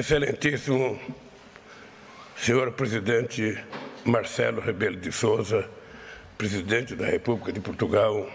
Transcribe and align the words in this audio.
Excelentíssimo 0.00 0.98
senhor 2.34 2.72
presidente 2.72 3.62
Marcelo 4.02 4.58
Rebelo 4.58 4.96
de 4.96 5.12
Souza, 5.12 5.68
presidente 6.38 6.94
da 6.94 7.04
República 7.04 7.52
de 7.52 7.60
Portugal, 7.60 8.26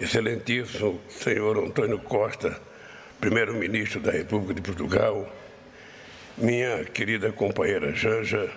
excelentíssimo 0.00 0.98
senhor 1.10 1.58
Antônio 1.58 1.98
Costa, 1.98 2.58
primeiro-ministro 3.20 4.00
da 4.00 4.10
República 4.10 4.54
de 4.54 4.62
Portugal, 4.62 5.30
minha 6.38 6.82
querida 6.82 7.30
companheira 7.30 7.92
Janja, 7.92 8.50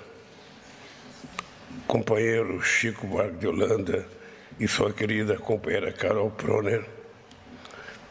companheiro 1.85 2.61
Chico 2.61 3.05
Buarque 3.05 3.35
de 3.35 3.47
Holanda 3.47 4.07
e 4.57 4.65
sua 4.65 4.93
querida 4.93 5.37
companheira 5.37 5.91
Carol 5.91 6.31
Proner, 6.31 6.85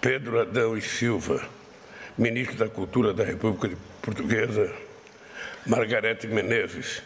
Pedro 0.02 0.38
Adão 0.38 0.76
e 0.76 0.82
Silva, 0.82 1.63
ministro 2.16 2.56
da 2.56 2.68
Cultura 2.68 3.12
da 3.12 3.24
República 3.24 3.76
Portuguesa, 4.00 4.72
Margarete 5.66 6.28
Menezes, 6.28 7.02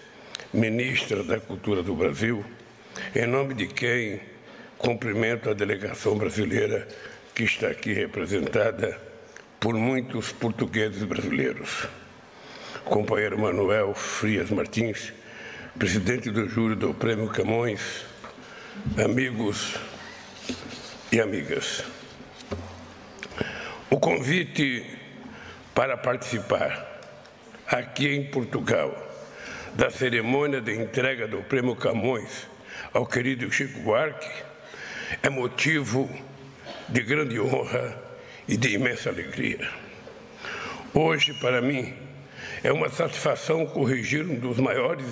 ministra 0.53 1.23
da 1.23 1.41
Cultura 1.41 1.83
do 1.83 1.95
Brasil, 1.95 2.45
em 3.15 3.27
nome 3.27 3.55
de 3.55 3.67
quem 3.67 4.21
cumprimento 4.77 5.49
a 5.49 5.55
delegação 5.55 6.17
brasileira 6.17 6.87
que 7.35 7.45
está 7.45 7.69
aqui 7.69 7.93
representada 7.93 9.01
por 9.59 9.75
muitos 9.75 10.31
portugueses 10.31 11.03
brasileiros. 11.05 11.89
Companheiro 12.85 13.39
Manuel 13.39 13.95
Frias 13.95 14.51
Martins, 14.51 15.13
presidente 15.79 16.31
do 16.31 16.49
júri 16.49 16.75
do 16.75 16.93
Prêmio 16.93 17.29
Camões, 17.29 18.05
amigos 19.03 19.75
e 21.11 21.19
amigas. 21.19 21.83
O 23.91 23.99
convite 23.99 24.98
para 25.79 25.97
participar 25.97 27.01
aqui 27.65 28.09
em 28.09 28.25
Portugal 28.25 28.93
da 29.77 29.89
cerimônia 29.89 30.61
de 30.61 30.75
entrega 30.75 31.29
do 31.29 31.37
Prêmio 31.45 31.77
Camões 31.77 32.49
ao 32.93 33.07
querido 33.07 33.49
Chico 33.53 33.79
Buarque 33.83 34.29
é 35.23 35.31
motivo 35.31 36.11
de 36.89 37.01
grande 37.01 37.39
honra 37.39 37.97
e 38.49 38.57
de 38.57 38.75
imensa 38.75 39.09
alegria. 39.09 39.71
Hoje, 40.93 41.33
para 41.35 41.63
mim, 41.63 41.95
é 42.65 42.73
uma 42.73 42.89
satisfação 42.89 43.65
corrigir 43.65 44.25
um 44.25 44.35
dos 44.35 44.59
maiores, 44.59 45.07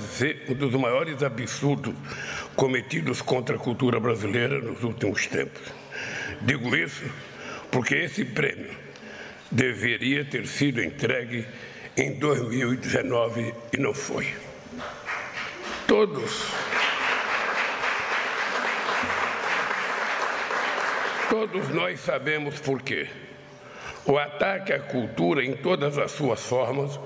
um 0.48 0.54
dos 0.54 0.74
maiores 0.74 1.22
absurdos 1.22 1.94
cometidos 2.56 3.22
contra 3.22 3.54
a 3.54 3.58
cultura 3.60 4.00
brasileira 4.00 4.58
nos 4.58 4.82
últimos 4.82 5.28
tempos. 5.28 5.62
Digo 6.41 6.74
isso 6.74 7.04
porque 7.70 7.94
esse 7.94 8.24
prêmio 8.24 8.85
deveria 9.50 10.25
ter 10.25 10.47
sido 10.47 10.83
entregue 10.83 11.47
em 11.97 12.12
2019 12.19 13.55
e 13.72 13.77
não 13.78 13.94
foi. 13.94 14.34
Todos, 15.86 16.50
todos 21.30 21.69
nós 21.70 22.00
sabemos 22.00 22.58
por 22.58 22.83
quê. 22.83 23.08
O 24.05 24.19
ataque 24.19 24.72
à 24.72 24.78
cultura 24.78 25.44
em 25.44 25.56
todas 25.56 25.98
as 25.98 26.12
suas 26.12 26.41
formas 26.41 26.98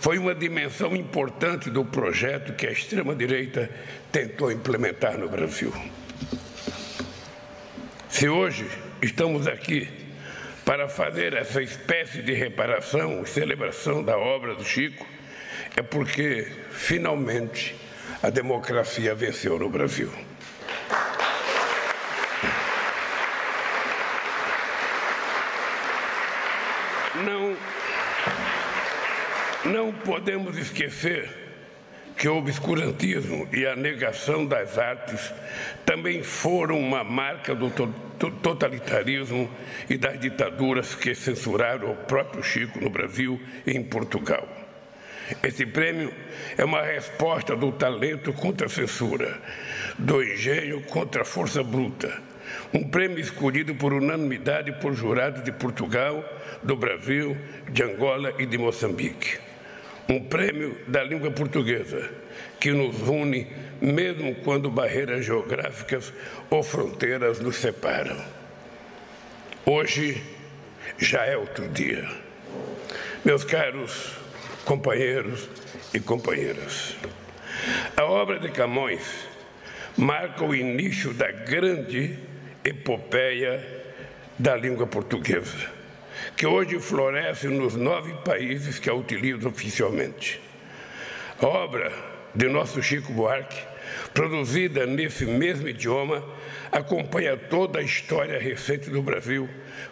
foi 0.00 0.18
uma 0.18 0.34
dimensão 0.34 0.94
importante 0.96 1.70
do 1.70 1.84
projeto 1.84 2.54
que 2.54 2.66
a 2.66 2.70
extrema-direita 2.72 3.70
tentou 4.10 4.50
implementar 4.50 5.18
no 5.18 5.28
Brasil. 5.28 5.72
Se 8.08 8.28
hoje 8.28 8.66
estamos 9.00 9.46
aqui 9.46 10.07
para 10.68 10.86
fazer 10.86 11.32
essa 11.32 11.62
espécie 11.62 12.20
de 12.20 12.34
reparação 12.34 13.24
celebração 13.24 14.04
da 14.04 14.18
obra 14.18 14.54
do 14.54 14.62
Chico, 14.62 15.06
é 15.74 15.80
porque, 15.80 16.46
finalmente, 16.70 17.74
a 18.22 18.28
democracia 18.28 19.14
venceu 19.14 19.58
no 19.58 19.70
Brasil. 19.70 20.12
Não, 27.24 27.56
não 29.72 29.90
podemos 29.90 30.58
esquecer 30.58 31.47
que 32.18 32.28
o 32.28 32.36
obscurantismo 32.36 33.48
e 33.52 33.64
a 33.64 33.76
negação 33.76 34.44
das 34.44 34.76
artes 34.76 35.32
também 35.86 36.20
foram 36.20 36.76
uma 36.76 37.04
marca 37.04 37.54
do 37.54 37.70
totalitarismo 38.42 39.48
e 39.88 39.96
das 39.96 40.18
ditaduras 40.18 40.96
que 40.96 41.14
censuraram 41.14 41.92
o 41.92 41.96
próprio 41.96 42.42
Chico 42.42 42.80
no 42.80 42.90
Brasil 42.90 43.40
e 43.64 43.70
em 43.70 43.84
Portugal. 43.84 44.46
Esse 45.44 45.64
prêmio 45.64 46.12
é 46.56 46.64
uma 46.64 46.82
resposta 46.82 47.54
do 47.54 47.70
talento 47.70 48.32
contra 48.32 48.66
a 48.66 48.70
censura, 48.70 49.40
do 49.96 50.20
engenho 50.20 50.82
contra 50.82 51.22
a 51.22 51.24
força 51.24 51.62
bruta. 51.62 52.20
Um 52.74 52.88
prêmio 52.88 53.20
escolhido 53.20 53.76
por 53.76 53.92
unanimidade 53.92 54.72
por 54.80 54.92
jurados 54.92 55.44
de 55.44 55.52
Portugal, 55.52 56.24
do 56.64 56.74
Brasil, 56.74 57.36
de 57.70 57.82
Angola 57.84 58.34
e 58.38 58.46
de 58.46 58.58
Moçambique. 58.58 59.47
Um 60.08 60.20
prêmio 60.20 60.76
da 60.86 61.02
língua 61.04 61.30
portuguesa, 61.30 62.10
que 62.58 62.72
nos 62.72 63.00
une 63.02 63.46
mesmo 63.80 64.34
quando 64.36 64.70
barreiras 64.70 65.24
geográficas 65.24 66.12
ou 66.48 66.62
fronteiras 66.62 67.40
nos 67.40 67.56
separam. 67.56 68.16
Hoje 69.66 70.22
já 70.96 71.24
é 71.26 71.36
outro 71.36 71.68
dia. 71.68 72.08
Meus 73.24 73.44
caros 73.44 74.14
companheiros 74.64 75.48
e 75.92 76.00
companheiras, 76.00 76.96
a 77.96 78.04
obra 78.04 78.38
de 78.38 78.50
Camões 78.50 79.28
marca 79.96 80.44
o 80.44 80.54
início 80.54 81.12
da 81.12 81.30
grande 81.30 82.18
epopeia 82.64 83.64
da 84.38 84.56
língua 84.56 84.86
portuguesa, 84.86 85.70
que 86.38 86.46
hoje 86.46 86.78
floresce 86.78 87.48
nos 87.48 87.74
nove 87.74 88.14
países 88.24 88.78
que 88.78 88.88
a 88.88 88.94
utilizam 88.94 89.50
oficialmente. 89.50 90.40
A 91.42 91.46
obra 91.48 91.92
de 92.32 92.48
nosso 92.48 92.80
Chico 92.80 93.12
Buarque, 93.12 93.60
produzida 94.14 94.86
nesse 94.86 95.26
mesmo 95.26 95.68
idioma, 95.68 96.24
acompanha 96.70 97.36
toda 97.36 97.80
a 97.80 97.82
história 97.82 98.38
recente 98.38 98.88
do 98.88 99.02
Brasil, 99.02 99.48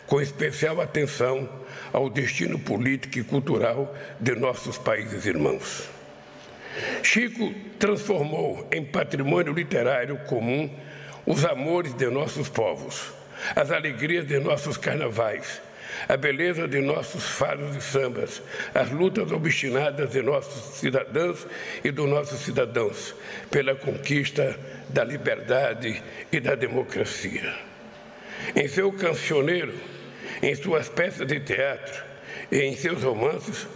com 0.07 0.21
especial 0.21 0.81
atenção 0.81 1.49
ao 1.93 2.09
destino 2.09 2.61
político 2.61 3.19
e 3.19 3.25
cultural 3.25 3.93
de 4.21 4.37
nossos 4.37 4.79
países 4.79 5.27
irmãos. 5.27 5.89
Chico 7.03 7.53
transformou 7.77 8.69
em 8.71 8.85
patrimônio 8.85 9.53
literário 9.53 10.17
comum 10.29 10.71
os 11.27 11.45
amores 11.45 11.93
de 11.93 12.09
nossos 12.09 12.49
povos, 12.49 13.13
as 13.57 13.73
alegrias 13.73 14.25
de 14.25 14.39
nossos 14.39 14.77
carnavais, 14.77 15.61
a 16.09 16.17
beleza 16.17 16.67
de 16.69 16.81
nossos 16.81 17.25
faros 17.25 17.77
e 17.77 17.81
sambas, 17.81 18.43
as 18.75 18.91
lutas 18.91 19.31
obstinadas 19.33 20.11
de 20.11 20.23
nossos 20.23 20.79
cidadãos 20.79 21.47
e 21.85 21.91
dos 21.91 22.09
nossos 22.09 22.41
cidadãos 22.41 23.15
pela 23.51 23.75
conquista 23.75 24.59
da 24.89 25.05
liberdade 25.05 26.03
e 26.31 26.41
da 26.41 26.55
democracia. 26.55 27.55
Em 28.55 28.69
seu 28.69 28.93
cancioneiro, 28.93 29.75
em 30.43 30.55
suas 30.55 30.89
peças 30.89 31.27
de 31.27 31.41
teatro 31.41 32.05
e 32.51 32.61
em 32.61 32.77
seus 32.77 33.03
romances, 33.03 33.67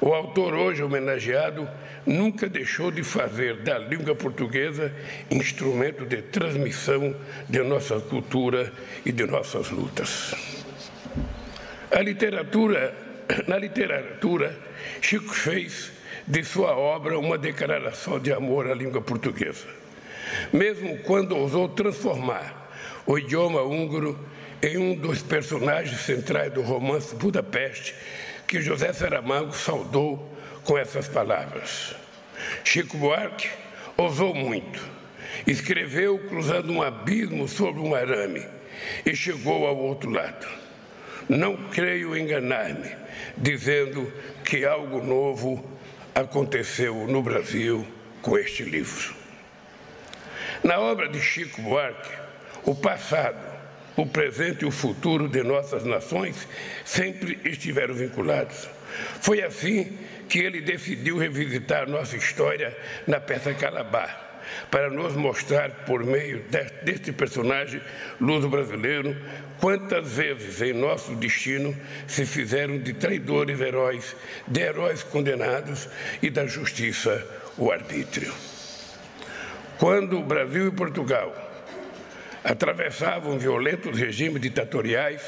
o 0.00 0.12
autor 0.12 0.54
hoje 0.54 0.82
homenageado 0.82 1.68
nunca 2.06 2.48
deixou 2.48 2.90
de 2.90 3.02
fazer 3.02 3.56
da 3.62 3.78
língua 3.78 4.14
portuguesa 4.14 4.92
instrumento 5.30 6.04
de 6.04 6.22
transmissão 6.22 7.14
de 7.48 7.62
nossa 7.62 8.00
cultura 8.00 8.72
e 9.04 9.12
de 9.12 9.26
nossas 9.26 9.70
lutas. 9.70 10.34
A 11.90 12.00
literatura, 12.02 12.94
na 13.48 13.58
literatura, 13.58 14.56
Chico 15.00 15.34
fez 15.34 15.90
de 16.24 16.44
sua 16.44 16.76
obra 16.76 17.18
uma 17.18 17.36
declaração 17.36 18.20
de 18.20 18.32
amor 18.32 18.70
à 18.70 18.74
língua 18.74 19.02
portuguesa. 19.02 19.66
Mesmo 20.52 20.98
quando 20.98 21.36
ousou 21.36 21.68
transformar 21.68 22.70
o 23.04 23.18
idioma 23.18 23.62
húngaro 23.62 24.16
em 24.62 24.78
um 24.78 24.94
dos 24.94 25.20
personagens 25.20 26.00
centrais 26.02 26.52
do 26.52 26.62
romance 26.62 27.12
Budapeste, 27.16 27.92
que 28.46 28.60
José 28.60 28.92
Saramago 28.92 29.52
saudou 29.52 30.32
com 30.62 30.78
essas 30.78 31.08
palavras. 31.08 31.96
Chico 32.62 32.96
Buarque 32.98 33.48
ousou 33.96 34.32
muito. 34.32 34.80
Escreveu 35.44 36.20
cruzando 36.28 36.72
um 36.72 36.82
abismo 36.82 37.48
sobre 37.48 37.80
um 37.80 37.96
arame 37.96 38.46
e 39.04 39.16
chegou 39.16 39.66
ao 39.66 39.76
outro 39.76 40.10
lado. 40.10 40.59
Não 41.30 41.56
creio 41.68 42.16
enganar-me 42.16 42.90
dizendo 43.36 44.12
que 44.44 44.64
algo 44.64 45.00
novo 45.00 45.64
aconteceu 46.12 47.06
no 47.06 47.22
Brasil 47.22 47.86
com 48.20 48.36
este 48.36 48.64
livro. 48.64 49.14
Na 50.64 50.80
obra 50.80 51.08
de 51.08 51.20
Chico 51.20 51.62
Buarque, 51.62 52.10
o 52.64 52.74
passado, 52.74 53.38
o 53.96 54.04
presente 54.04 54.62
e 54.62 54.66
o 54.66 54.72
futuro 54.72 55.28
de 55.28 55.44
nossas 55.44 55.84
nações 55.84 56.48
sempre 56.84 57.38
estiveram 57.44 57.94
vinculados. 57.94 58.68
Foi 59.20 59.40
assim 59.40 59.96
que 60.28 60.40
ele 60.40 60.60
decidiu 60.60 61.16
revisitar 61.16 61.88
nossa 61.88 62.16
história 62.16 62.76
na 63.06 63.20
peça 63.20 63.54
Calabar 63.54 64.29
para 64.70 64.90
nos 64.90 65.14
mostrar, 65.14 65.70
por 65.86 66.04
meio 66.04 66.44
deste 66.82 67.12
personagem 67.12 67.80
luso-brasileiro, 68.20 69.16
quantas 69.60 70.12
vezes 70.12 70.60
em 70.62 70.72
nosso 70.72 71.14
destino 71.14 71.76
se 72.06 72.24
fizeram 72.24 72.78
de 72.78 72.92
traidores 72.92 73.60
heróis, 73.60 74.16
de 74.46 74.60
heróis 74.60 75.02
condenados 75.02 75.88
e 76.22 76.30
da 76.30 76.46
justiça 76.46 77.26
o 77.56 77.70
arbítrio. 77.70 78.32
Quando 79.78 80.18
o 80.18 80.24
Brasil 80.24 80.68
e 80.68 80.70
Portugal 80.70 81.34
atravessavam 82.44 83.38
violentos 83.38 83.98
regimes 83.98 84.40
ditatoriais, 84.40 85.22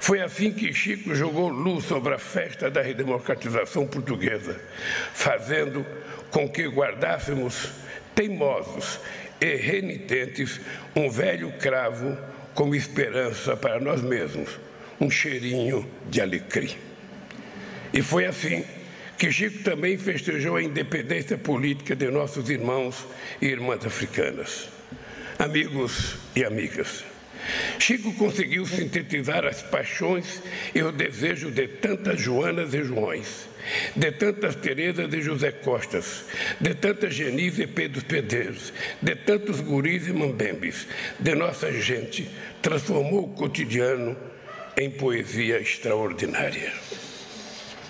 foi 0.00 0.20
assim 0.20 0.52
que 0.52 0.72
Chico 0.72 1.14
jogou 1.14 1.48
luz 1.48 1.84
sobre 1.84 2.14
a 2.14 2.18
festa 2.18 2.70
da 2.70 2.80
redemocratização 2.80 3.86
portuguesa, 3.86 4.60
fazendo 5.12 5.84
com 6.30 6.48
que 6.48 6.66
guardássemos 6.66 7.70
teimosos 8.18 8.98
e 9.40 9.54
renitentes, 9.54 10.60
um 10.96 11.08
velho 11.08 11.52
cravo 11.52 12.18
como 12.52 12.74
esperança 12.74 13.56
para 13.56 13.78
nós 13.78 14.02
mesmos, 14.02 14.58
um 15.00 15.08
cheirinho 15.08 15.88
de 16.10 16.20
alecrim. 16.20 16.74
E 17.92 18.02
foi 18.02 18.26
assim 18.26 18.64
que 19.16 19.30
Chico 19.30 19.62
também 19.62 19.96
festejou 19.96 20.56
a 20.56 20.62
independência 20.62 21.38
política 21.38 21.94
de 21.94 22.10
nossos 22.10 22.50
irmãos 22.50 23.06
e 23.40 23.46
irmãs 23.46 23.86
africanas. 23.86 24.68
Amigos 25.38 26.16
e 26.34 26.44
amigas, 26.44 27.04
Chico 27.88 28.12
conseguiu 28.12 28.66
sintetizar 28.66 29.46
as 29.46 29.62
paixões 29.62 30.42
e 30.74 30.82
o 30.82 30.92
desejo 30.92 31.50
de 31.50 31.66
tantas 31.66 32.20
Joanas 32.20 32.74
e 32.74 32.84
Joões 32.84 33.48
de 33.96 34.12
tantas 34.12 34.56
Terezas 34.56 35.10
e 35.10 35.22
José 35.22 35.52
Costas, 35.52 36.26
de 36.60 36.74
tantas 36.74 37.14
Genis 37.14 37.58
e 37.58 37.66
Pedro 37.66 38.04
Pedreiros, 38.04 38.74
de 39.00 39.14
tantos 39.16 39.62
guris 39.62 40.06
e 40.06 40.12
mambembes, 40.12 40.86
de 41.18 41.34
nossa 41.34 41.72
gente, 41.72 42.30
transformou 42.60 43.24
o 43.24 43.34
cotidiano 43.34 44.14
em 44.76 44.90
poesia 44.90 45.58
extraordinária. 45.58 46.74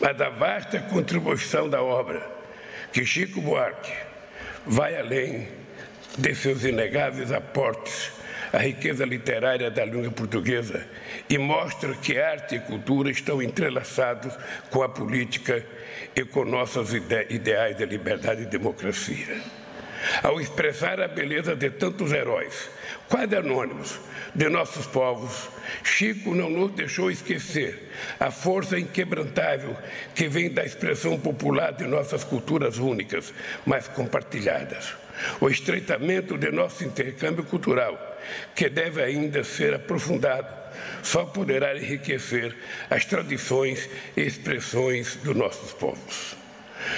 Mas 0.01 0.21
a 0.21 0.29
vasta 0.29 0.79
contribuição 0.79 1.69
da 1.69 1.83
obra 1.83 2.25
que 2.93 3.05
Chico 3.05 3.41
Buarque 3.41 3.93
vai 4.65 4.97
além 4.97 5.49
de 6.17 6.35
seus 6.37 6.63
inegáveis 6.63 7.33
aportes 7.33 8.17
à 8.53 8.59
riqueza 8.59 9.05
literária 9.05 9.71
da 9.71 9.85
língua 9.85 10.11
portuguesa 10.11 10.87
e 11.29 11.39
mostra 11.39 11.95
que 11.95 12.19
arte 12.19 12.57
e 12.57 12.61
cultura 12.61 13.11
estão 13.11 13.43
entrelaçados 13.43 14.37
com 14.71 14.83
a 14.83 14.89
política 14.89 15.65
e 16.15 16.25
com 16.25 16.45
nossos 16.45 16.93
ideais 16.95 17.77
de 17.77 17.85
liberdade 17.85 18.43
e 18.43 18.47
democracia. 18.47 19.43
Ao 20.23 20.41
expressar 20.41 21.01
a 21.01 21.09
beleza 21.09 21.57
de 21.57 21.71
tantos 21.71 22.13
heróis, 22.13 22.71
quase 23.09 23.35
anônimos, 23.37 23.99
de 24.35 24.49
nossos 24.49 24.87
povos, 24.87 25.49
Chico 25.83 26.35
não 26.35 26.49
nos 26.49 26.71
deixou 26.73 27.11
esquecer 27.11 27.91
a 28.21 28.31
força 28.31 28.79
inquebrantável 28.79 29.77
que 30.15 30.29
vem 30.29 30.51
da 30.51 30.65
expressão 30.65 31.19
popular 31.19 31.73
de 31.73 31.85
nossas 31.85 32.23
culturas 32.23 32.79
únicas, 32.79 33.33
mas 33.67 33.89
compartilhadas. 33.89 34.95
O 35.41 35.49
estreitamento 35.49 36.37
de 36.37 36.51
nosso 36.51 36.85
intercâmbio 36.85 37.45
cultural, 37.45 38.19
que 38.55 38.69
deve 38.69 39.03
ainda 39.03 39.43
ser 39.45 39.75
aprofundado 39.75 40.59
só 41.03 41.25
poderá 41.25 41.77
enriquecer 41.77 42.55
as 42.91 43.05
tradições 43.05 43.89
e 44.17 44.23
expressões 44.23 45.17
dos 45.17 45.35
nossos 45.35 45.73
povos. 45.73 46.37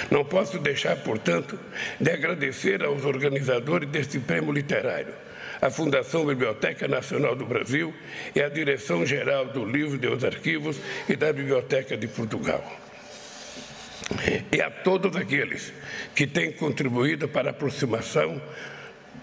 Não 0.09 0.23
posso 0.23 0.59
deixar, 0.59 0.95
portanto, 0.97 1.59
de 1.99 2.11
agradecer 2.11 2.83
aos 2.83 3.03
organizadores 3.03 3.89
deste 3.89 4.19
prêmio 4.19 4.51
literário, 4.51 5.13
a 5.61 5.69
Fundação 5.69 6.25
Biblioteca 6.25 6.87
Nacional 6.87 7.35
do 7.35 7.45
Brasil 7.45 7.93
e 8.35 8.41
a 8.41 8.49
Direção-Geral 8.49 9.47
do 9.47 9.65
Livro 9.65 9.97
dos 9.97 10.23
Arquivos 10.23 10.79
e 11.09 11.15
da 11.15 11.31
Biblioteca 11.33 11.97
de 11.97 12.07
Portugal. 12.07 12.80
E 14.51 14.61
a 14.61 14.69
todos 14.69 15.15
aqueles 15.15 15.73
que 16.15 16.27
têm 16.27 16.51
contribuído 16.51 17.27
para 17.27 17.49
a 17.49 17.51
aproximação 17.51 18.41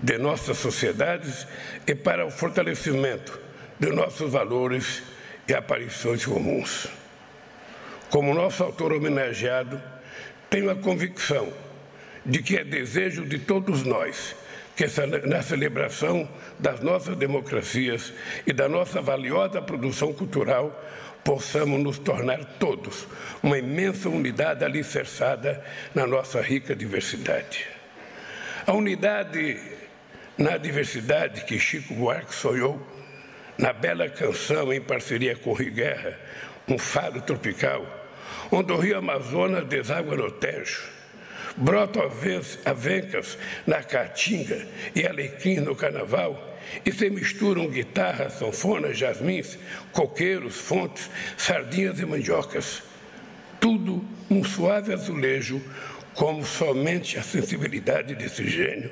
de 0.03 0.19
nossas 0.19 0.59
sociedades 0.59 1.47
e 1.87 1.95
para 1.95 2.27
o 2.27 2.31
fortalecimento 2.31 3.39
de 3.79 3.91
nossos 3.91 4.33
valores 4.33 5.03
e 5.47 5.55
aparições 5.55 6.25
comuns. 6.25 6.89
Como 8.11 8.35
nosso 8.35 8.63
autor 8.63 8.93
homenageado, 8.93 9.81
tenho 10.49 10.71
a 10.71 10.77
convicção 10.77 11.53
de 12.25 12.43
que 12.43 12.57
é 12.57 12.65
desejo 12.65 13.25
de 13.25 13.39
todos 13.39 13.85
nós 13.85 14.35
que 14.79 14.87
na 15.27 15.43
celebração 15.43 16.29
das 16.57 16.79
nossas 16.79 17.17
democracias 17.17 18.13
e 18.47 18.53
da 18.53 18.69
nossa 18.69 19.01
valiosa 19.03 19.61
produção 19.61 20.13
cultural 20.15 20.71
possamos 21.25 21.83
nos 21.83 21.99
tornar 21.99 22.45
todos 22.61 23.09
uma 23.43 23.59
imensa 23.59 24.09
unidade 24.09 24.65
alicerçada 24.65 25.65
na 25.93 26.07
nossa 26.07 26.41
rica 26.41 26.77
diversidade. 26.77 27.67
A 28.65 28.73
unidade 28.73 29.61
na 30.39 30.57
diversidade 30.57 31.45
que 31.45 31.59
Chico 31.59 31.95
Buarque 31.95 32.33
sonhou 32.33 32.81
na 33.59 33.73
bela 33.73 34.09
canção 34.09 34.73
em 34.73 34.81
parceria 34.81 35.35
com 35.35 35.51
o 35.51 35.55
Rio 35.55 35.73
Guerra, 35.73 36.17
um 36.69 36.79
fado 36.79 37.21
tropical, 37.23 37.85
onde 38.53 38.73
o 38.73 38.77
rio 38.77 38.97
Amazonas 38.97 39.65
deságua 39.65 40.17
no 40.17 40.31
Tejo, 40.31 40.98
brotam 41.59 42.11
avencas 42.65 43.37
na 43.67 43.83
Caatinga 43.83 44.67
e 44.95 45.07
alecrim 45.07 45.57
no 45.57 45.75
Carnaval, 45.75 46.59
e 46.85 46.93
se 46.93 47.09
misturam 47.11 47.69
guitarras, 47.69 48.35
sanfonas, 48.35 48.97
jasmins, 48.97 49.59
coqueiros, 49.93 50.57
fontes, 50.57 51.11
sardinhas 51.37 51.99
e 51.99 52.07
mandiocas. 52.07 52.83
Tudo 53.59 54.05
um 54.31 54.45
suave 54.45 54.93
azulejo, 54.93 55.63
como 56.15 56.45
somente 56.45 57.19
a 57.19 57.23
sensibilidade 57.23 58.15
desse 58.15 58.47
gênio 58.47 58.91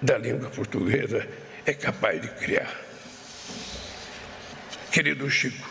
da 0.00 0.16
língua 0.18 0.50
portuguesa 0.50 1.26
é 1.64 1.72
capaz 1.72 2.20
de 2.20 2.28
criar. 2.28 2.72
Querido 4.92 5.28
Chico, 5.28 5.68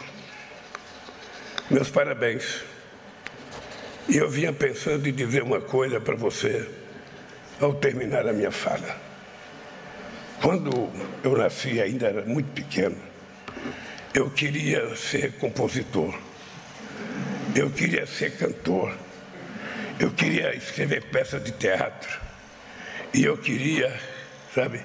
meus 1.69 1.89
parabéns. 1.89 2.74
E 4.07 4.17
eu 4.17 4.29
vinha 4.29 4.53
pensando 4.53 5.07
em 5.07 5.13
dizer 5.13 5.41
uma 5.41 5.59
coisa 5.59 5.99
para 5.99 6.15
você 6.15 6.69
ao 7.59 7.73
terminar 7.73 8.27
a 8.27 8.33
minha 8.33 8.51
fala. 8.51 8.95
Quando 10.41 10.91
eu 11.23 11.35
nasci, 11.35 11.81
ainda 11.81 12.07
era 12.07 12.21
muito 12.23 12.51
pequeno, 12.51 12.97
eu 14.13 14.29
queria 14.29 14.95
ser 14.95 15.33
compositor, 15.33 16.13
eu 17.55 17.69
queria 17.71 18.05
ser 18.05 18.37
cantor, 18.37 18.95
eu 19.99 20.11
queria 20.11 20.55
escrever 20.55 21.05
peças 21.05 21.43
de 21.43 21.51
teatro, 21.53 22.19
e 23.13 23.23
eu 23.23 23.37
queria, 23.37 23.99
sabe, 24.53 24.81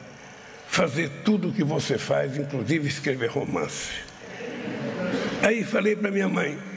fazer 0.66 1.10
tudo 1.24 1.48
o 1.48 1.52
que 1.52 1.64
você 1.64 1.98
faz, 1.98 2.36
inclusive 2.38 2.88
escrever 2.88 3.28
romance. 3.28 3.90
Aí 5.42 5.62
falei 5.64 5.94
para 5.94 6.10
minha 6.10 6.28
mãe 6.28 6.69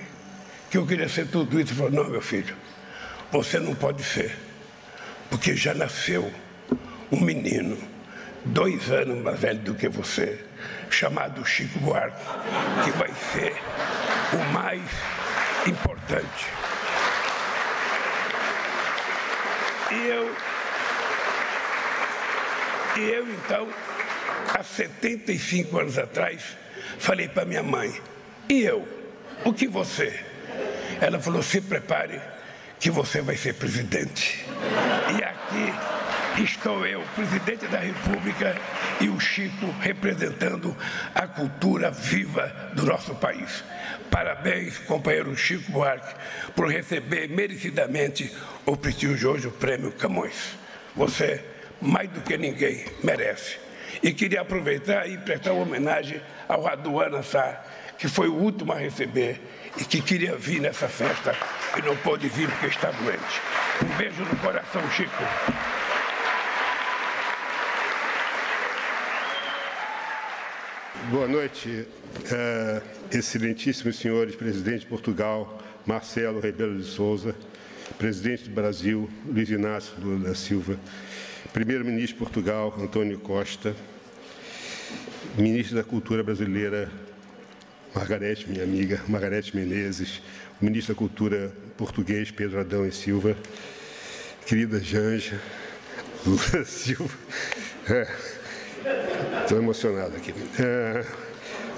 que 0.74 0.78
eu 0.80 0.88
queria 0.88 1.08
ser 1.08 1.28
tudo 1.28 1.62
isso. 1.62 1.76
Falou, 1.76 1.92
não, 1.92 2.10
meu 2.10 2.20
filho, 2.20 2.56
você 3.32 3.60
não 3.60 3.76
pode 3.76 4.04
ser, 4.04 4.36
porque 5.30 5.56
já 5.56 5.72
nasceu 5.72 6.34
um 7.12 7.22
menino, 7.22 7.78
dois 8.44 8.90
anos 8.90 9.22
mais 9.22 9.40
velho 9.40 9.60
do 9.60 9.76
que 9.76 9.88
você, 9.88 10.44
chamado 10.90 11.46
Chico 11.46 11.78
Buarque, 11.78 12.18
que 12.84 12.90
vai 12.98 13.12
ser 13.32 13.56
o 14.34 14.52
mais 14.52 14.82
importante. 15.68 16.48
E 19.92 20.08
eu, 20.08 20.36
e 22.98 23.12
eu 23.12 23.32
então, 23.32 23.68
há 24.56 24.64
75 24.64 25.78
anos 25.78 26.00
atrás, 26.00 26.58
falei 26.98 27.28
para 27.28 27.46
minha 27.46 27.62
mãe, 27.62 27.94
e 28.50 28.64
eu? 28.64 28.88
O 29.46 29.54
que 29.54 29.68
você? 29.68 30.33
Ela 31.04 31.20
falou: 31.20 31.44
se 31.44 31.60
prepare, 31.60 32.22
que 32.80 32.90
você 32.90 33.20
vai 33.22 33.36
ser 33.36 33.56
presidente. 33.56 34.46
E 35.20 35.22
aqui 35.22 36.42
estou 36.42 36.88
eu, 36.88 37.02
presidente 37.14 37.68
da 37.68 37.80
República, 37.80 38.56
e 39.02 39.10
o 39.10 39.20
Chico 39.20 39.66
representando 39.82 40.74
a 41.14 41.28
cultura 41.28 41.92
viva 41.92 42.48
do 42.74 42.86
nosso 42.86 43.14
país. 43.16 43.66
Parabéns, 44.10 44.78
companheiro 44.78 45.36
Chico 45.36 45.74
Buarque, 45.74 46.16
por 46.56 46.72
receber 46.72 47.28
merecidamente 47.28 48.34
o 48.66 48.78
prestigioso 48.78 49.52
Prêmio 49.52 49.92
Camões. 49.92 50.56
Você, 50.96 51.44
mais 51.82 52.10
do 52.12 52.22
que 52.22 52.38
ninguém, 52.38 52.86
merece. 53.04 53.58
E 54.02 54.14
queria 54.14 54.40
aproveitar 54.40 55.10
e 55.10 55.18
prestar 55.18 55.52
homenagem 55.52 56.22
ao 56.48 56.64
Raduan 56.64 57.22
Sá, 57.24 57.62
que 57.98 58.08
foi 58.08 58.30
o 58.30 58.36
último 58.36 58.72
a 58.72 58.78
receber 58.78 59.42
e 59.78 59.84
que 59.84 60.02
queria 60.02 60.36
vir 60.36 60.60
nessa 60.60 60.88
festa 60.88 61.36
e 61.78 61.82
não 61.82 61.96
pôde 61.98 62.28
vir 62.30 62.50
porque 62.50 62.68
está 62.68 62.92
doente. 62.92 63.42
Um 63.84 63.98
beijo 63.98 64.24
no 64.24 64.36
coração, 64.38 64.82
Chico. 64.92 65.12
Boa 71.10 71.28
noite, 71.28 71.70
uh, 71.70 72.82
excelentíssimos 73.12 73.98
senhores, 73.98 74.36
presidente 74.36 74.82
de 74.82 74.86
Portugal, 74.86 75.60
Marcelo 75.86 76.40
Rebelo 76.40 76.78
de 76.78 76.86
Souza, 76.86 77.36
presidente 77.98 78.46
do 78.46 78.52
Brasil, 78.52 79.10
Luiz 79.26 79.50
Inácio 79.50 79.94
Lula 80.00 80.30
da 80.30 80.36
Silva, 80.36 80.80
primeiro-ministro 81.52 82.14
de 82.14 82.20
Portugal, 82.24 82.74
Antônio 82.80 83.20
Costa, 83.20 83.76
ministro 85.38 85.76
da 85.76 85.84
Cultura 85.84 86.24
Brasileira, 86.24 86.90
Margarete, 87.96 88.50
minha 88.50 88.64
amiga, 88.64 89.02
Margarete 89.08 89.56
Menezes, 89.56 90.22
o 90.60 90.66
ministro 90.66 90.94
da 90.94 90.98
Cultura 90.98 91.52
português, 91.78 92.32
Pedro 92.32 92.60
Adão 92.60 92.86
e 92.86 92.92
Silva, 92.92 93.38
querida 94.46 94.80
Janja, 94.80 95.40
Lula 96.26 96.66
Silva. 96.66 97.18
Estou 99.44 99.58
é, 99.58 99.62
emocionado 99.62 100.16
aqui. 100.16 100.34
É, 100.60 101.06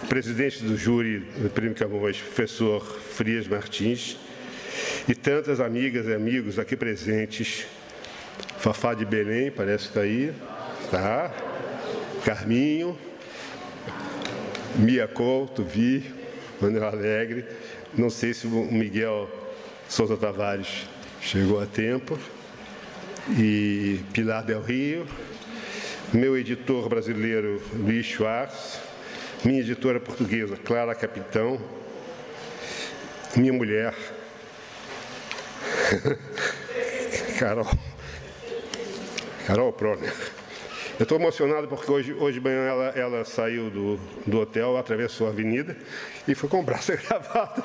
presidente 0.07 0.63
do 0.63 0.77
júri 0.77 1.19
do 1.37 1.49
Prêmio 1.49 1.75
Camões, 1.75 2.17
professor 2.17 2.81
Frias 2.81 3.47
Martins, 3.47 4.17
e 5.07 5.13
tantas 5.13 5.59
amigas 5.59 6.07
e 6.07 6.13
amigos 6.13 6.57
aqui 6.57 6.75
presentes. 6.75 7.65
Fafá 8.57 8.93
de 8.93 9.05
Belém, 9.05 9.51
parece 9.51 9.83
que 9.83 9.89
está 9.89 10.01
aí, 10.01 10.33
tá? 10.89 11.31
Carminho, 12.23 12.97
Mia 14.77 15.07
Couto, 15.07 15.63
Vi, 15.63 16.13
Manuel 16.59 16.85
Alegre. 16.85 17.45
Não 17.93 18.09
sei 18.09 18.33
se 18.33 18.45
o 18.45 18.49
Miguel 18.49 19.29
Souza 19.87 20.17
Tavares 20.17 20.85
chegou 21.21 21.61
a 21.61 21.65
tempo. 21.65 22.19
E 23.39 24.01
Pilar 24.13 24.43
Del 24.43 24.61
Rio, 24.61 25.07
meu 26.13 26.37
editor 26.37 26.87
brasileiro 26.87 27.59
Luiz 27.73 28.05
Schwartz, 28.05 28.79
minha 29.43 29.61
editora 29.61 29.99
portuguesa 29.99 30.55
Clara 30.57 30.93
Capitão, 30.93 31.59
minha 33.35 33.51
mulher 33.51 33.95
Carol, 37.39 37.67
Carol 39.47 39.73
Proner. 39.73 40.34
Eu 40.97 41.03
estou 41.03 41.19
emocionado 41.19 41.67
porque 41.67 41.91
hoje, 41.91 42.13
hoje 42.13 42.39
de 42.39 42.45
manhã 42.45 42.67
ela, 42.67 42.85
ela 42.95 43.25
saiu 43.25 43.69
do, 43.69 43.99
do 44.25 44.39
hotel, 44.39 44.77
atravessou 44.77 45.27
a 45.27 45.29
avenida 45.29 45.75
e 46.25 46.33
foi 46.33 46.47
comprar 46.47 46.77
essa 46.77 46.95
gravata. 46.97 47.63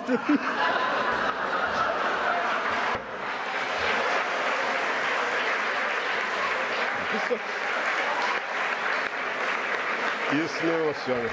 Isso, 10.32 10.64
me 10.64 10.72
emociona. 10.72 11.30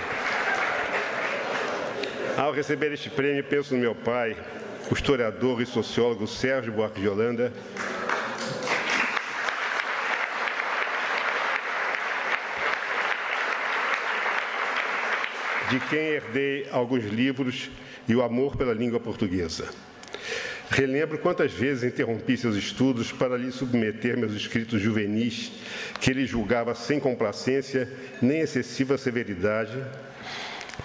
Ao 2.38 2.52
receber 2.52 2.92
este 2.92 3.10
prêmio, 3.10 3.44
penso 3.44 3.74
no 3.74 3.80
meu 3.80 3.96
pai, 3.96 4.38
o 4.92 4.94
historiador 4.94 5.60
e 5.62 5.66
sociólogo 5.66 6.28
Sérgio 6.28 6.74
Buarque 6.74 7.02
de 7.02 7.10
Holanda, 7.10 7.52
de 15.70 15.80
quem 15.82 16.00
herdei 16.00 16.68
alguns 16.72 17.06
livros 17.06 17.70
e 18.08 18.16
o 18.16 18.24
amor 18.24 18.56
pela 18.56 18.74
língua 18.74 19.00
portuguesa. 19.00 19.68
Relembro 20.70 21.18
quantas 21.18 21.54
vezes 21.54 21.84
interrompi 21.84 22.36
seus 22.36 22.56
estudos 22.56 23.12
para 23.12 23.38
lhe 23.38 23.52
submeter 23.52 24.18
meus 24.18 24.34
escritos 24.34 24.82
juvenis, 24.82 25.52
que 26.02 26.12
ele 26.12 26.26
julgava 26.26 26.76
sem 26.76 27.00
complacência 27.00 27.90
nem 28.22 28.42
excessiva 28.42 28.98
severidade, 28.98 29.82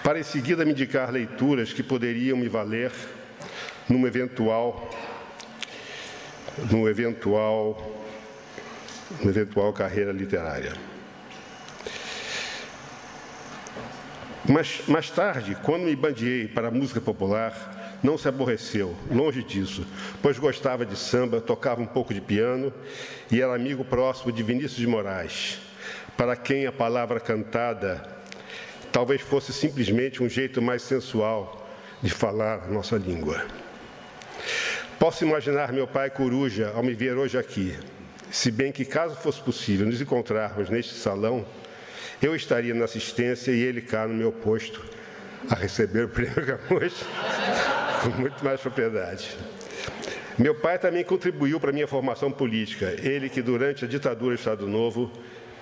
para 0.01 0.19
em 0.19 0.23
seguida 0.23 0.63
me 0.63 0.71
indicar 0.71 1.11
leituras 1.11 1.73
que 1.73 1.83
poderiam 1.83 2.37
me 2.37 2.47
valer 2.47 2.91
numa 3.89 4.07
eventual, 4.07 4.89
numa 6.71 6.89
eventual, 6.89 8.05
numa 9.19 9.31
eventual 9.31 9.73
carreira 9.73 10.11
literária. 10.11 10.92
Mas 14.47 14.81
mais 14.87 15.09
tarde, 15.09 15.55
quando 15.63 15.83
me 15.83 15.95
bandiei 15.95 16.47
para 16.49 16.67
a 16.67 16.71
música 16.71 16.99
popular, 16.99 17.99
não 18.03 18.17
se 18.17 18.27
aborreceu, 18.27 18.93
longe 19.09 19.41
disso, 19.41 19.87
pois 20.21 20.37
gostava 20.37 20.85
de 20.85 20.97
samba, 20.97 21.39
tocava 21.39 21.81
um 21.81 21.85
pouco 21.85 22.13
de 22.13 22.19
piano 22.19 22.73
e 23.31 23.41
era 23.41 23.55
amigo 23.55 23.85
próximo 23.85 24.33
de 24.33 24.43
Vinícius 24.43 24.75
de 24.75 24.87
Moraes, 24.87 25.59
para 26.17 26.35
quem 26.35 26.67
a 26.67 26.71
palavra 26.73 27.21
cantada 27.21 28.03
talvez 28.91 29.21
fosse 29.21 29.53
simplesmente 29.53 30.21
um 30.21 30.27
jeito 30.27 30.61
mais 30.61 30.81
sensual 30.81 31.65
de 32.01 32.09
falar 32.09 32.65
a 32.65 32.67
nossa 32.67 32.97
língua. 32.97 33.45
Posso 34.99 35.23
imaginar 35.23 35.71
meu 35.71 35.87
pai 35.87 36.09
coruja 36.09 36.73
ao 36.75 36.83
me 36.83 36.93
ver 36.93 37.15
hoje 37.17 37.37
aqui, 37.37 37.77
se 38.29 38.51
bem 38.51 38.73
que, 38.73 38.83
caso 38.83 39.15
fosse 39.15 39.39
possível 39.39 39.85
nos 39.85 40.01
encontrarmos 40.01 40.69
neste 40.69 40.95
salão, 40.95 41.45
eu 42.23 42.35
estaria 42.35 42.73
na 42.73 42.85
assistência 42.85 43.51
e 43.51 43.61
ele 43.61 43.81
cá 43.81 44.07
no 44.07 44.13
meu 44.13 44.31
posto 44.31 44.81
a 45.49 45.55
receber 45.55 46.05
o 46.05 46.09
prêmio 46.09 46.45
Camões 46.45 46.93
com 48.01 48.09
muito 48.21 48.43
mais 48.43 48.61
propriedade. 48.61 49.37
Meu 50.39 50.55
pai 50.55 50.79
também 50.79 51.03
contribuiu 51.03 51.59
para 51.59 51.71
minha 51.71 51.87
formação 51.87 52.31
política. 52.31 52.95
Ele 53.01 53.29
que, 53.29 53.41
durante 53.41 53.85
a 53.85 53.87
ditadura 53.87 54.35
do 54.35 54.39
Estado 54.39 54.67
Novo, 54.67 55.11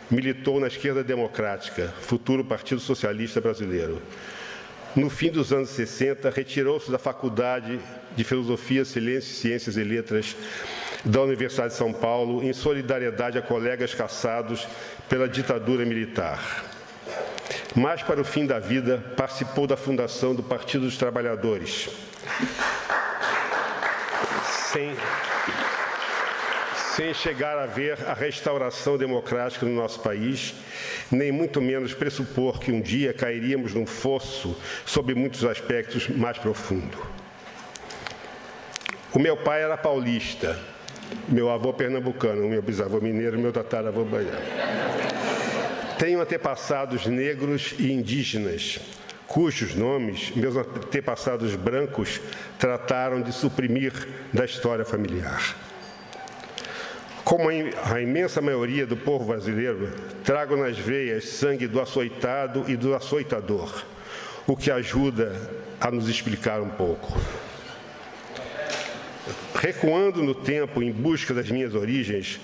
militou 0.10 0.60
na 0.60 0.68
esquerda 0.68 1.04
democrática, 1.04 1.94
futuro 2.00 2.46
Partido 2.46 2.80
Socialista 2.80 3.42
Brasileiro. 3.42 4.02
No 4.96 5.10
fim 5.10 5.32
dos 5.32 5.52
anos 5.52 5.70
60, 5.70 6.30
retirou-se 6.30 6.92
da 6.92 7.00
Faculdade 7.00 7.80
de 8.16 8.24
Filosofia, 8.24 8.86
Silêncio, 8.86 9.34
Ciências 9.34 9.78
e 9.78 9.84
Letras 9.84 10.36
da 11.04 11.22
Universidade 11.22 11.70
de 11.70 11.78
São 11.78 11.92
Paulo, 11.92 12.44
em 12.44 12.54
solidariedade 12.54 13.38
a 13.38 13.42
colegas 13.42 13.94
caçados 13.94 14.68
pela 15.10 15.28
ditadura 15.28 15.86
militar. 15.86 16.64
Mais 17.76 18.02
para 18.02 18.22
o 18.22 18.24
fim 18.24 18.46
da 18.46 18.60
vida, 18.60 19.04
participou 19.16 19.66
da 19.66 19.78
fundação 19.78 20.36
do 20.36 20.44
Partido 20.44 20.86
dos 20.86 20.98
Trabalhadores. 20.98 21.90
Sem, 24.72 24.96
sem 26.96 27.14
chegar 27.14 27.58
a 27.58 27.66
ver 27.66 27.98
a 28.08 28.14
restauração 28.14 28.98
democrática 28.98 29.66
no 29.66 29.76
nosso 29.76 30.00
país, 30.02 30.54
nem 31.12 31.32
muito 31.32 31.62
menos 31.62 31.94
pressupor 31.94 32.60
que 32.60 32.72
um 32.72 32.82
dia 32.82 33.14
cairíamos 33.14 33.74
num 33.74 33.86
fosso 33.86 34.58
sob 34.86 35.14
muitos 35.14 35.44
aspectos 35.44 36.08
mais 36.08 36.38
profundo. 36.38 36.98
O 39.14 39.20
meu 39.20 39.36
pai 39.36 39.62
era 39.62 39.76
paulista, 39.76 40.58
meu 41.28 41.50
avô 41.50 41.74
pernambucano, 41.74 42.48
meu 42.48 42.62
bisavô 42.62 43.00
mineiro, 43.00 43.40
meu 43.40 43.52
tataravô 43.52 44.04
baiano. 44.04 44.38
Tenho 45.98 46.20
antepassados 46.20 47.06
negros 47.06 47.76
e 47.78 47.92
indígenas, 47.92 48.80
cujos 49.28 49.76
nomes 49.76 50.32
meus 50.36 50.56
antepassados 50.58 51.56
brancos 51.56 52.20
trataram 52.58 53.22
de 53.22 53.32
suprimir 53.32 53.94
da 54.34 54.44
história 54.44 54.84
familiar. 54.84 55.56
Como 57.24 57.50
a 57.50 58.02
imensa 58.02 58.42
maioria 58.42 58.86
do 58.86 58.98
povo 58.98 59.26
brasileiro, 59.26 59.90
trago 60.24 60.58
nas 60.58 60.78
veias 60.78 61.30
sangue 61.30 61.68
do 61.68 61.80
açoitado 61.80 62.66
e 62.68 62.76
do 62.76 62.94
açoitador, 62.94 63.84
o 64.46 64.58
que 64.58 64.72
ajuda 64.72 65.40
a 65.80 65.90
nos 65.90 66.10
explicar 66.10 66.62
um 66.62 66.70
pouco. 66.70 67.18
Recuando 69.62 70.22
no 70.22 70.36
tempo 70.36 70.84
em 70.84 70.92
busca 70.92 71.34
das 71.34 71.50
minhas 71.50 71.74
origens, 71.74 72.42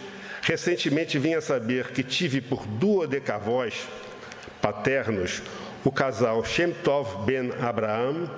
Recentemente 0.47 1.19
vim 1.19 1.33
a 1.33 1.41
saber 1.41 1.91
que 1.91 2.01
tive 2.01 2.39
por 2.39 2.65
duodecavós 2.65 3.85
paternos 4.61 5.41
o 5.83 5.91
casal 5.91 6.41
Shemtov 6.45 7.25
Ben 7.25 7.51
Abraham, 7.59 8.29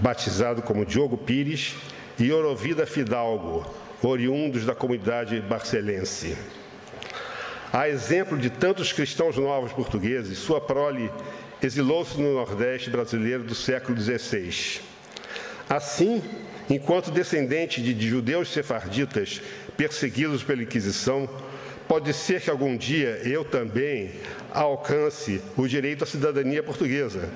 batizado 0.00 0.62
como 0.62 0.86
Diogo 0.86 1.18
Pires, 1.18 1.74
e 2.18 2.32
Orovida 2.32 2.86
Fidalgo, 2.86 3.62
oriundos 4.02 4.64
da 4.64 4.74
comunidade 4.74 5.38
barcelense. 5.42 6.34
A 7.70 7.90
exemplo 7.90 8.38
de 8.38 8.48
tantos 8.48 8.90
cristãos 8.90 9.36
novos 9.36 9.74
portugueses, 9.74 10.38
sua 10.38 10.62
prole 10.62 11.10
exilou-se 11.62 12.18
no 12.18 12.36
Nordeste 12.36 12.88
brasileiro 12.88 13.44
do 13.44 13.54
século 13.54 14.00
XVI. 14.00 14.80
Assim, 15.68 16.22
enquanto 16.68 17.10
descendente 17.10 17.82
de 17.82 18.08
judeus 18.08 18.52
sefarditas 18.52 19.40
perseguidos 19.76 20.42
pela 20.42 20.62
Inquisição, 20.62 21.28
pode 21.88 22.12
ser 22.12 22.40
que 22.42 22.50
algum 22.50 22.76
dia 22.76 23.20
eu 23.24 23.44
também 23.44 24.12
alcance 24.52 25.40
o 25.56 25.66
direito 25.66 26.04
à 26.04 26.06
cidadania 26.06 26.62
portuguesa, 26.62 27.30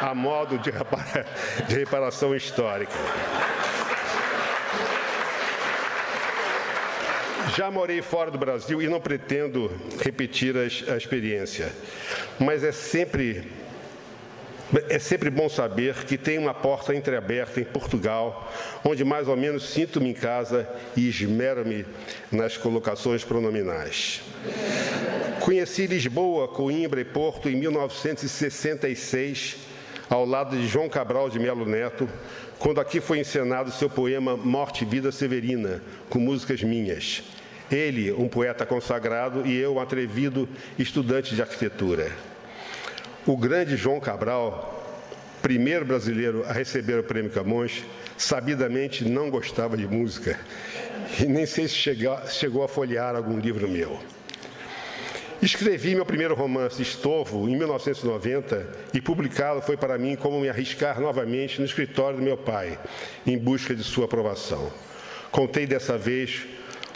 a 0.00 0.14
modo 0.14 0.58
de, 0.58 0.70
reparação 1.74 2.34
histórica. 2.34 2.92
Já 7.56 7.70
morei 7.72 8.00
fora 8.00 8.30
do 8.30 8.38
Brasil 8.38 8.80
e 8.80 8.86
não 8.86 9.00
pretendo 9.00 9.72
repetir 10.00 10.54
a, 10.56 10.92
a 10.92 10.96
experiência, 10.96 11.72
mas 12.38 12.62
é 12.62 12.70
sempre 12.70 13.50
é 14.88 14.98
sempre 14.98 15.30
bom 15.30 15.48
saber 15.48 15.94
que 16.04 16.18
tem 16.18 16.38
uma 16.38 16.52
porta 16.52 16.94
entreaberta 16.94 17.60
em 17.60 17.64
Portugal, 17.64 18.52
onde 18.84 19.04
mais 19.04 19.26
ou 19.26 19.36
menos 19.36 19.70
sinto-me 19.70 20.10
em 20.10 20.14
casa 20.14 20.68
e 20.96 21.08
esmero-me 21.08 21.86
nas 22.30 22.56
colocações 22.56 23.24
pronominais. 23.24 24.20
Conheci 25.40 25.86
Lisboa, 25.86 26.48
Coimbra 26.48 27.00
e 27.00 27.04
Porto 27.04 27.48
em 27.48 27.56
1966, 27.56 29.56
ao 30.10 30.26
lado 30.26 30.56
de 30.56 30.66
João 30.66 30.88
Cabral 30.88 31.30
de 31.30 31.38
Melo 31.38 31.64
Neto, 31.64 32.08
quando 32.58 32.80
aqui 32.80 33.00
foi 33.00 33.20
encenado 33.20 33.70
seu 33.70 33.88
poema 33.88 34.36
Morte 34.36 34.82
e 34.82 34.86
Vida 34.86 35.10
Severina, 35.10 35.80
com 36.10 36.18
músicas 36.18 36.62
minhas. 36.62 37.22
Ele, 37.70 38.12
um 38.12 38.28
poeta 38.28 38.66
consagrado, 38.66 39.46
e 39.46 39.56
eu, 39.56 39.74
um 39.74 39.80
atrevido 39.80 40.48
estudante 40.78 41.34
de 41.34 41.40
arquitetura. 41.40 42.12
O 43.28 43.36
grande 43.36 43.76
João 43.76 44.00
Cabral, 44.00 44.90
primeiro 45.42 45.84
brasileiro 45.84 46.46
a 46.48 46.52
receber 46.54 46.98
o 46.98 47.02
prêmio 47.02 47.30
Camões, 47.30 47.84
sabidamente 48.16 49.06
não 49.06 49.28
gostava 49.28 49.76
de 49.76 49.86
música 49.86 50.40
e 51.20 51.26
nem 51.26 51.44
sei 51.44 51.68
se 51.68 51.74
chegou, 51.74 52.64
a 52.64 52.68
folhear 52.68 53.14
algum 53.14 53.38
livro 53.38 53.68
meu. 53.68 54.00
Escrevi 55.42 55.94
meu 55.94 56.06
primeiro 56.06 56.34
romance, 56.34 56.80
Estovo, 56.80 57.46
em 57.46 57.54
1990, 57.54 58.66
e 58.94 59.00
publicá-lo 59.02 59.60
foi 59.60 59.76
para 59.76 59.98
mim 59.98 60.16
como 60.16 60.40
me 60.40 60.48
arriscar 60.48 60.98
novamente 60.98 61.58
no 61.58 61.66
escritório 61.66 62.16
do 62.16 62.24
meu 62.24 62.38
pai, 62.38 62.78
em 63.26 63.36
busca 63.36 63.74
de 63.74 63.84
sua 63.84 64.06
aprovação. 64.06 64.72
Contei 65.30 65.66
dessa 65.66 65.98
vez 65.98 66.46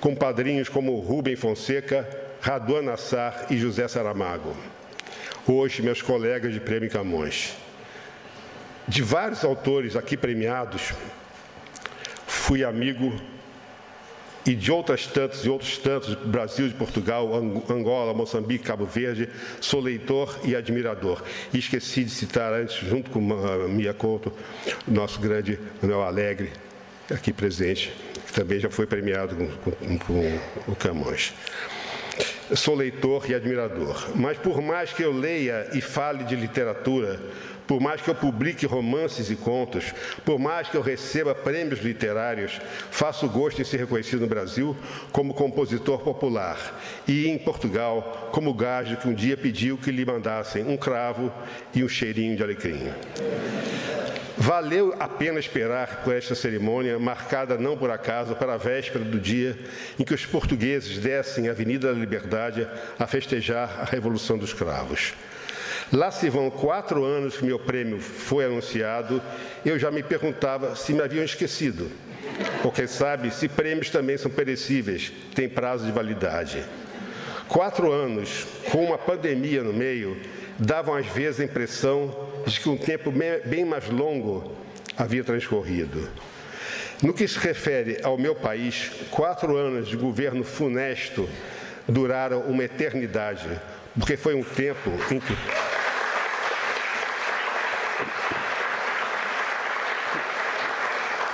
com 0.01 0.15
padrinhos 0.15 0.71
como 0.71 0.99
Rubem 0.99 1.37
Fonseca, 1.37 2.09
Raduan 2.41 2.81
Nassar 2.81 3.49
e 3.51 3.59
José 3.59 3.87
Saramago 3.87 4.57
hoje 5.47 5.83
meus 5.83 6.01
colegas 6.01 6.53
de 6.53 6.61
Prêmio 6.61 6.91
Camões. 6.91 7.55
De 8.87 9.03
vários 9.03 9.45
autores 9.45 9.97
aqui 9.97 10.17
premiados, 10.17 10.93
fui 12.27 12.65
amigo 12.65 13.13
e 14.45 14.55
de 14.55 14.73
outras 14.73 15.07
tantas 15.07 15.45
e 15.45 15.49
outros 15.49 15.79
tantos, 15.79 16.15
Brasil 16.15 16.67
e 16.67 16.71
Portugal, 16.71 17.33
Angola, 17.71 18.13
Moçambique, 18.13 18.65
Cabo 18.65 18.85
Verde, 18.85 19.29
sou 19.61 19.81
leitor 19.81 20.41
e 20.45 20.57
admirador. 20.57 21.23
E 21.55 21.59
esqueci 21.59 22.03
de 22.03 22.11
citar 22.11 22.53
antes, 22.53 22.77
junto 22.77 23.11
com 23.11 23.21
a 23.33 23.69
Mia 23.69 23.95
Couto, 23.95 24.33
nosso 24.87 25.21
grande 25.21 25.61
Manuel 25.81 26.03
Alegre, 26.03 26.51
aqui 27.09 27.33
presente, 27.33 27.93
que 28.27 28.33
também 28.33 28.59
já 28.59 28.69
foi 28.69 28.87
premiado 28.87 29.37
com, 29.37 29.47
com, 29.77 29.99
com 29.99 30.73
o 30.73 30.75
Camões 30.75 31.33
sou 32.55 32.75
leitor 32.75 33.31
e 33.31 33.35
admirador, 33.35 34.11
mas 34.15 34.37
por 34.39 34.61
mais 34.61 34.93
que 34.93 35.03
eu 35.03 35.13
leia 35.13 35.69
e 35.73 35.81
fale 35.81 36.25
de 36.25 36.37
literatura, 36.37 37.21
por 37.67 37.81
mais 37.81 38.01
que 38.01 38.11
eu 38.11 38.15
publique 38.15 38.67
romances 38.67 39.31
e 39.31 39.37
contos, 39.37 39.95
por 40.25 40.39
mais 40.39 40.69
que 40.69 40.77
eu 40.77 40.83
receba 40.83 41.35
prêmios 41.35 41.81
literários, 41.81 42.61
faço 42.91 43.29
gosto 43.29 43.61
em 43.61 43.65
ser 43.65 43.79
reconhecido 43.79 44.21
no 44.21 44.27
Brasil 44.27 44.77
como 45.11 45.33
compositor 45.33 46.01
popular 46.01 46.81
e 47.07 47.29
em 47.29 47.39
Portugal 47.39 48.31
como 48.33 48.53
gajo 48.53 48.97
que 48.97 49.09
um 49.09 49.15
dia 49.15 49.37
pediu 49.37 49.79
que 49.79 49.91
lhe 49.91 50.05
mandassem 50.05 50.65
um 50.65 50.77
cravo 50.77 51.33
e 51.75 51.83
um 51.83 51.89
cheirinho 51.89 52.37
de 52.37 52.43
alecrim. 52.43 52.91
Valeu 54.37 54.95
a 54.99 55.07
pena 55.07 55.39
esperar 55.39 56.03
por 56.03 56.15
esta 56.15 56.35
cerimônia, 56.35 56.99
marcada 56.99 57.59
não 57.59 57.77
por 57.77 57.91
acaso 57.91 58.35
para 58.35 58.55
a 58.55 58.57
véspera 58.57 59.05
do 59.05 59.21
dia 59.21 59.59
em 59.99 60.05
que 60.05 60.15
os 60.15 60.25
portugueses 60.25 60.99
descem 60.99 61.49
a 61.49 61.53
Avenida 61.53 61.93
da 61.93 61.99
Liberdade 61.99 62.67
a 62.99 63.07
festejar 63.07 63.81
a 63.81 63.85
Revolução 63.85 64.39
dos 64.39 64.55
Cravos. 64.55 65.13
Lá 65.93 66.11
se 66.11 66.31
vão 66.31 66.51
quatro 66.51 67.05
anos 67.05 67.37
que 67.37 67.45
meu 67.45 67.59
prêmio 67.59 68.01
foi 68.01 68.47
anunciado, 68.47 69.21
eu 69.65 69.79
já 69.79 69.91
me 69.91 70.03
perguntava 70.03 70.75
se 70.75 70.95
me 70.95 71.03
haviam 71.03 71.25
esquecido. 71.25 71.91
Ou 72.65 72.73
quem 72.73 72.87
sabe 72.87 73.31
se 73.31 73.47
prêmios 73.49 73.91
também 73.91 74.17
são 74.17 74.31
perecíveis, 74.31 75.13
têm 75.35 75.49
prazo 75.49 75.85
de 75.85 75.93
validade. 75.93 76.65
Quatro 77.47 77.93
anos, 77.93 78.47
com 78.71 78.83
uma 78.83 78.97
pandemia 78.97 79.63
no 79.63 79.75
meio, 79.75 80.17
davam 80.59 80.95
às 80.95 81.07
vezes 81.07 81.41
a 81.41 81.45
impressão 81.45 82.32
de 82.47 82.61
que 82.61 82.69
um 82.69 82.77
tempo 82.77 83.13
bem 83.45 83.65
mais 83.65 83.89
longo 83.89 84.53
havia 84.97 85.25
transcorrido. 85.25 86.09
No 87.03 87.13
que 87.13 87.27
se 87.27 87.39
refere 87.39 87.99
ao 88.03 88.17
meu 88.17 88.35
país, 88.35 88.91
quatro 89.11 89.57
anos 89.57 89.89
de 89.89 89.97
governo 89.97 90.45
funesto 90.45 91.29
duraram 91.89 92.43
uma 92.43 92.63
eternidade, 92.63 93.49
porque 93.99 94.17
foi 94.17 94.35
um 94.35 94.45
tempo 94.45 94.91
em 95.11 95.19
que. 95.19 95.37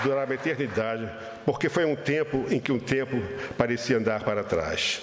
Durava 0.02 0.32
uma 0.32 0.34
eternidade, 0.34 1.10
porque 1.44 1.68
foi 1.68 1.84
um 1.84 1.96
tempo 1.96 2.46
em 2.50 2.60
que 2.60 2.70
um 2.70 2.78
tempo 2.78 3.20
parecia 3.58 3.98
andar 3.98 4.22
para 4.22 4.44
trás. 4.44 5.02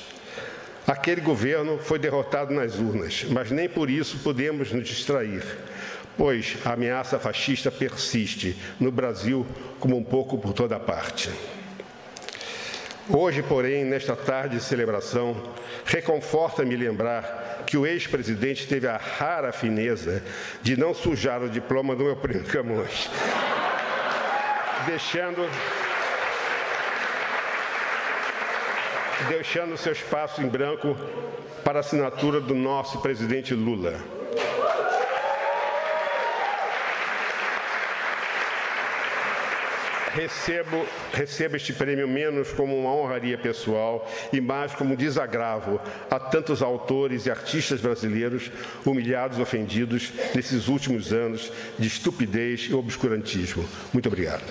Aquele 0.88 1.20
governo 1.20 1.78
foi 1.78 2.00
derrotado 2.00 2.54
nas 2.54 2.76
urnas, 2.76 3.26
mas 3.30 3.52
nem 3.52 3.68
por 3.68 3.90
isso 3.90 4.20
podemos 4.20 4.72
nos 4.72 4.88
distrair 4.88 5.44
pois 6.18 6.58
a 6.66 6.74
ameaça 6.74 7.20
fascista 7.20 7.72
persiste 7.72 8.58
no 8.80 8.92
Brasil 8.92 9.46
como 9.80 9.98
um 9.98 10.04
pouco 10.04 10.38
por 10.38 10.54
toda 10.54 10.80
parte. 10.80 11.30
Hoje, 13.08 13.44
porém, 13.44 13.86
nesta 13.86 14.16
tarde 14.16 14.58
de 14.58 14.64
celebração, 14.64 15.36
reconforta-me 15.86 16.76
lembrar 16.76 17.64
que 17.68 17.78
o 17.78 17.86
ex-presidente 17.86 18.68
teve 18.68 18.88
a 18.88 18.98
rara 18.98 19.52
fineza 19.52 20.24
de 20.64 20.76
não 20.76 20.94
sujar 20.94 21.44
o 21.44 21.50
diploma 21.50 21.96
do 21.96 22.04
meu 22.04 22.16
primo 22.16 22.44
Camões, 22.46 23.10
deixando 24.88 25.48
deixando 29.30 29.78
seu 29.78 29.94
espaço 29.94 30.42
em 30.42 30.48
branco 30.48 30.96
para 31.64 31.80
a 31.80 31.82
assinatura 31.82 32.40
do 32.40 32.54
nosso 32.54 33.02
presidente 33.02 33.54
Lula. 33.54 34.25
Recebo, 40.16 40.86
recebo 41.14 41.58
este 41.58 41.74
prêmio 41.74 42.08
menos 42.08 42.52
como 42.54 42.78
uma 42.78 42.94
honraria 42.94 43.38
pessoal 43.38 44.10
e 44.32 44.40
mais 44.40 44.74
como 44.74 44.94
um 44.94 44.98
desagravo 44.98 45.80
a 46.10 46.18
tantos 46.18 46.62
autores 46.62 47.26
e 47.26 47.32
artistas 47.32 47.82
brasileiros 47.82 48.50
humilhados, 48.86 49.38
ofendidos 49.38 50.14
nesses 50.34 50.68
últimos 50.70 51.12
anos 51.12 51.52
de 51.78 51.88
estupidez 51.88 52.62
e 52.70 52.74
obscurantismo. 52.74 53.66
Muito 53.94 54.08
obrigado. 54.08 54.44